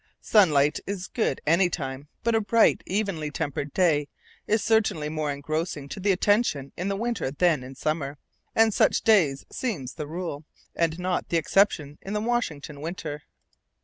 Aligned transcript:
Sunlight 0.19 0.79
is 0.87 1.05
good 1.05 1.41
any 1.45 1.69
time, 1.69 2.07
but 2.23 2.33
a 2.33 2.41
bright, 2.41 2.81
evenly 2.87 3.29
tempered 3.29 3.71
day 3.71 4.07
is 4.47 4.63
certainly 4.63 5.09
more 5.09 5.31
engrossing 5.31 5.87
to 5.89 5.99
the 5.99 6.11
attention 6.11 6.71
in 6.75 6.97
winter 6.97 7.29
than 7.29 7.63
in 7.63 7.75
summer, 7.75 8.17
and 8.55 8.73
such 8.73 9.03
days 9.03 9.45
seem 9.51 9.85
the 9.97 10.07
rule, 10.07 10.43
and 10.75 10.97
not 10.97 11.29
the 11.29 11.37
exception, 11.37 11.99
in 12.01 12.13
the 12.13 12.19
Washington 12.21 12.81
winter. 12.81 13.21